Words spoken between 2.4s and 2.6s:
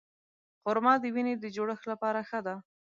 ده.